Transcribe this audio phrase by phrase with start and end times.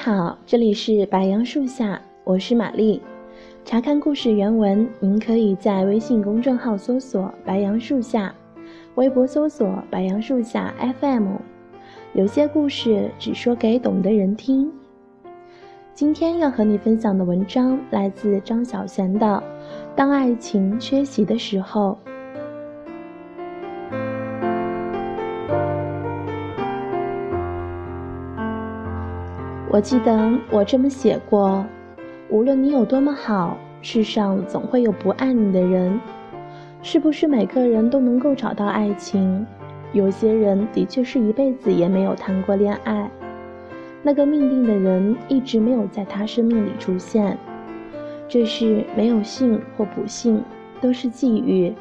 [0.00, 3.02] 好，这里是白杨树下，我是玛丽。
[3.64, 8.32] 查看故事原文，您可以在微信公众号搜索“白杨树下”，
[8.94, 11.32] 微博搜索“白杨树下 FM”。
[12.14, 14.70] 有些故事只说给懂的人听。
[15.94, 19.26] 今天要和你分享的文章来自张小娴的
[19.96, 21.98] 《当爱情缺席的时候》。
[29.70, 31.62] 我记得我这么写过：
[32.30, 36.00] 无论你有多么好，世上总会有不爱你的人。
[36.80, 39.46] 是不是每个人都能够找到爱情？
[39.92, 43.10] 有些人的确是一辈子也没有谈过恋爱，
[44.02, 47.36] 那个命定的人一直没有在他生命里出现。
[48.26, 50.42] 这是没有幸或不幸，
[50.80, 51.74] 都是际遇。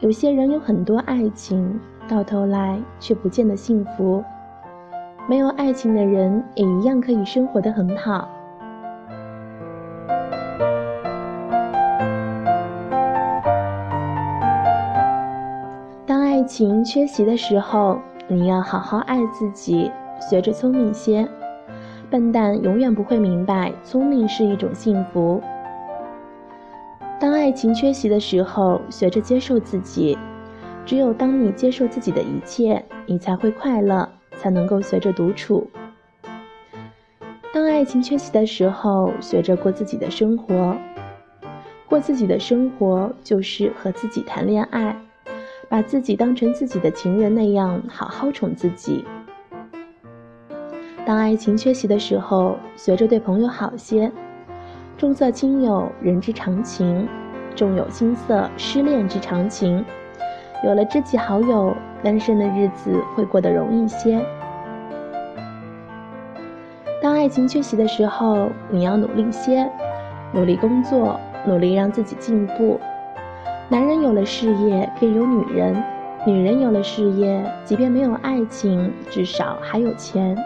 [0.00, 4.24] 有些人有很多爱情，到头来却不见得幸福。
[5.26, 8.28] 没有爱情的人也一样可以生活的很好。
[16.06, 21.26] 当爱情缺席的时候，你要好好爱自己，学着聪明些。
[22.10, 25.42] 笨蛋永远不会明白，聪明是一种幸福。
[27.18, 30.18] 当爱情缺席的时候，学着接受自己。
[30.84, 34.06] 只有当你接受自己的一切，你才会快乐。
[34.44, 35.66] 才能够学着独处。
[37.50, 40.76] 当爱情缺席的时候，学着过自己的生活。
[41.88, 44.94] 过自己的生活，就是和自己谈恋爱，
[45.70, 49.02] 把自己当成自己的情人那样好好宠自己。
[51.06, 54.12] 当爱情缺席的时候，学着对朋友好些。
[54.98, 57.06] 重色轻友，人之常情；
[57.56, 59.82] 重有轻色，失恋之常情。
[60.62, 61.74] 有了知己好友。
[62.04, 64.20] 单身的日子会过得容易些。
[67.02, 69.68] 当爱情缺席的时候，你要努力些，
[70.32, 72.78] 努力工作，努力让自己进步。
[73.68, 75.74] 男人有了事业，便有女人；
[76.26, 80.36] 女人有了事业，即便没有爱情，至少还有钱。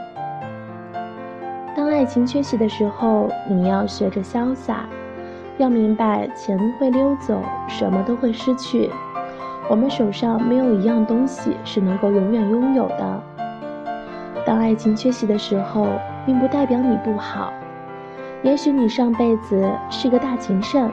[1.77, 4.89] 当爱情缺席的时候，你要学着潇洒，
[5.59, 8.91] 要明白钱会溜走，什么都会失去。
[9.69, 13.23] 我们手上没有一样东西是能够永远拥有的。
[14.47, 15.87] 当爱情缺席的时候，
[16.25, 17.53] 并不代表你不好。
[18.43, 20.91] 也许你上辈子是个大情圣，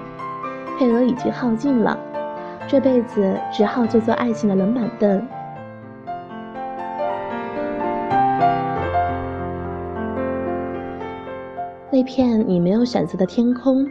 [0.77, 1.97] 配额已经耗尽了，
[2.67, 5.25] 这辈子只好坐坐爱情的冷板凳。
[11.91, 13.89] 那片你没有选择的天空。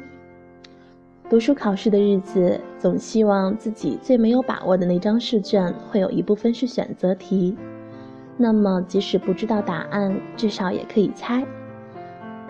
[1.31, 7.57] 读书考试的日子，总希望自己最没有把握的那张试卷会有一部分是选择题，
[8.37, 11.43] 那么即使不知道答案，至少也可以猜。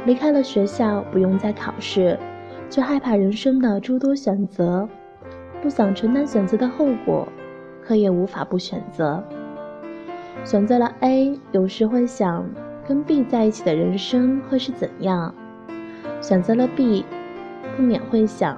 [0.07, 2.19] 离开了学校，不用再考试，
[2.69, 4.89] 却害怕人生的诸多选择，
[5.63, 7.29] 不想承担选择的后果，
[7.81, 9.23] 可也无法不选择。
[10.45, 12.45] 选择了 A，有时会想，
[12.89, 15.33] 跟 B 在一起的人生会是怎样？
[16.21, 17.05] 选择了 B。
[17.77, 18.57] 不免会想，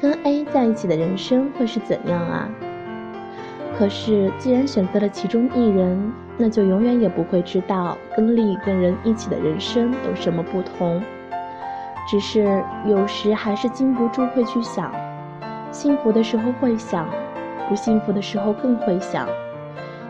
[0.00, 2.48] 跟 A 在一起的人生会是怎样啊？
[3.78, 11.02] 可是既然选择了其中一人，那就永远也不会知道跟另一个人一起的人生有什么不同。
[12.08, 14.90] 只是有时还是禁不住会去想，
[15.70, 17.06] 幸福的时候会想，
[17.68, 19.28] 不幸福的时候更会想，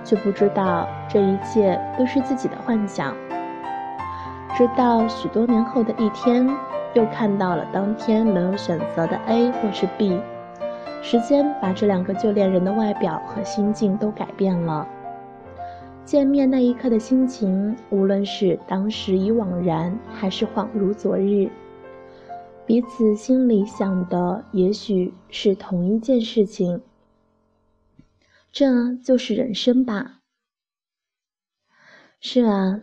[0.05, 3.13] 却不知道这一切都是自己的幻想。
[4.57, 6.49] 直到许多年后的一天。
[6.97, 10.19] 又看到了当天没有选择的 A 或是 B，
[11.03, 14.89] 时间把这两个旧恋人的外表和心境都改变了。
[16.07, 21.51] 见面那一刻的心情，无论是当时已惘然，还是恍如昨日，
[22.65, 26.81] 彼此心里想的也许是同一件事情。
[28.51, 30.21] 这就是人生吧。
[32.21, 32.81] 是啊，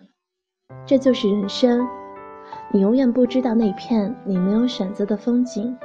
[0.86, 2.03] 这就是人生。
[2.72, 5.76] 你永远不知道那片你没有选择的风景。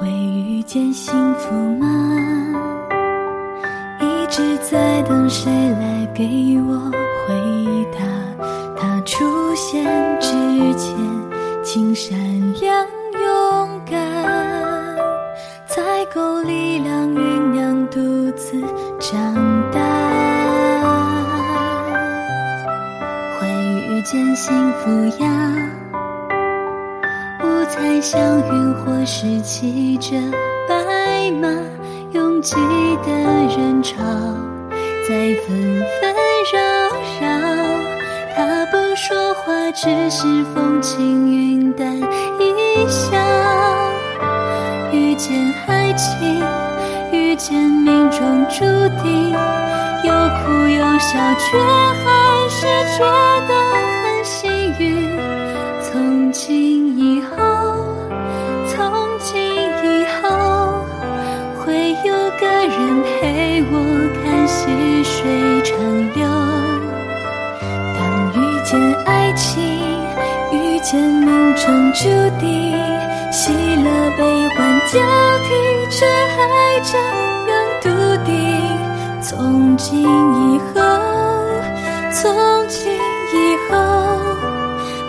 [0.00, 1.86] 会遇见幸福吗？
[4.00, 6.24] 一直在等谁来给
[6.66, 6.90] 我。
[9.62, 9.84] 回答，他出现
[10.20, 10.28] 之
[10.76, 10.96] 前，
[11.62, 12.18] 请善
[12.60, 12.86] 良
[13.22, 13.96] 勇敢，
[15.68, 18.60] 才够力量酝酿独自
[18.98, 19.34] 长
[19.70, 19.80] 大。
[23.38, 23.46] 会
[23.88, 24.90] 遇见幸福
[25.22, 25.28] 呀。
[27.44, 30.16] 五彩祥云，或是骑着
[30.68, 31.48] 白马，
[32.12, 32.56] 拥挤
[33.04, 33.96] 的人潮
[35.08, 36.14] 在纷纷
[36.52, 36.58] 扰
[37.20, 37.51] 扰。
[39.44, 43.16] 他不说话，只是风轻云淡一笑。
[44.92, 46.42] 遇见爱情，
[47.12, 48.64] 遇见命中注
[49.02, 49.30] 定，
[50.04, 51.58] 有哭有笑，却
[52.04, 52.66] 还是
[52.96, 53.04] 觉
[53.48, 53.52] 得
[54.02, 55.11] 很幸运。
[70.92, 72.02] 前命中注
[72.38, 72.76] 定，
[73.32, 75.00] 喜乐悲欢交
[75.48, 76.98] 替，却还这
[77.48, 77.88] 样笃
[78.26, 78.36] 定。
[79.22, 80.82] 从今以后，
[82.12, 83.72] 从今以后，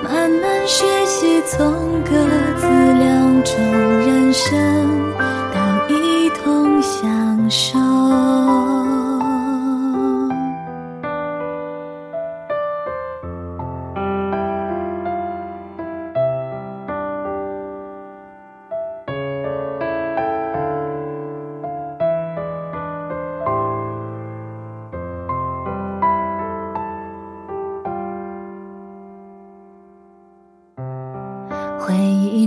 [0.01, 2.11] 慢慢学习从歌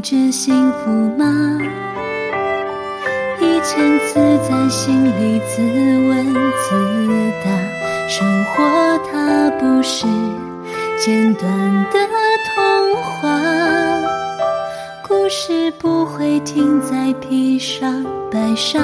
[0.07, 0.89] 一直幸福
[1.19, 1.59] 吗？
[3.41, 5.61] 一千次在心里自
[6.09, 7.51] 问自答，
[8.07, 8.63] 生活
[9.11, 10.07] 它不是
[10.97, 11.51] 简短
[11.91, 11.99] 的
[12.55, 13.29] 童话，
[15.09, 18.79] 故事不会停在披上白纱，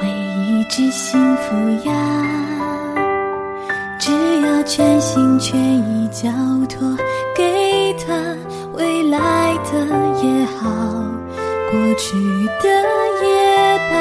[0.00, 2.59] 会一直幸福呀。
[4.00, 4.10] 只
[4.40, 6.30] 要全心全意交
[6.66, 6.96] 托
[7.36, 8.14] 给他，
[8.72, 9.78] 未来的
[10.24, 10.70] 也好，
[11.70, 12.16] 过去
[12.62, 12.68] 的
[13.22, 13.94] 也罢，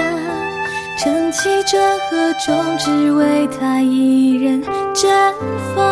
[0.98, 4.64] 撑起这河中，只为他一人
[4.94, 5.34] 绽
[5.76, 5.84] 放。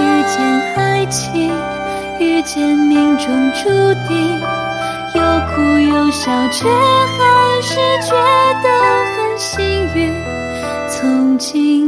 [0.00, 0.42] 遇见
[0.76, 1.52] 爱情，
[2.18, 3.68] 遇见命中注
[4.08, 4.40] 定，
[5.14, 5.22] 有
[5.54, 8.12] 哭有笑，却还是觉
[8.64, 8.68] 得
[9.14, 10.12] 很幸运。
[10.90, 11.81] 从今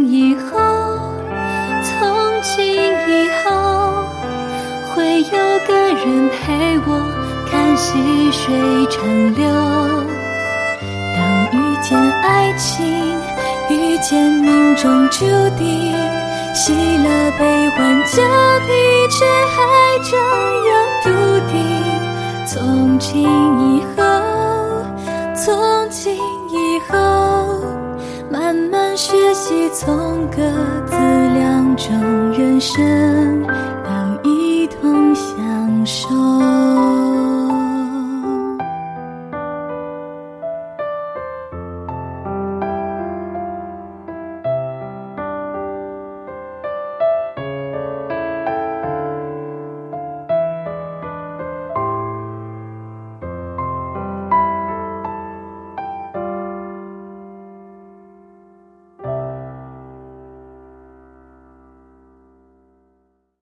[6.05, 7.01] 人陪我
[7.51, 8.55] 看细水
[8.91, 9.43] 长流。
[11.15, 11.19] 当
[11.53, 12.85] 遇见爱情，
[13.71, 15.25] 遇见命中注
[15.57, 15.95] 定，
[16.55, 18.23] 喜乐悲欢交
[18.67, 18.69] 替，
[19.09, 19.25] 却
[19.55, 19.57] 还
[20.05, 20.17] 这
[20.69, 20.73] 样
[21.03, 21.09] 笃
[21.51, 21.57] 定。
[22.47, 24.03] 从今以后，
[25.35, 26.15] 从今
[26.51, 26.93] 以后。
[28.31, 30.37] 慢慢学习，从各
[30.87, 31.95] 自两种
[32.33, 33.45] 人生。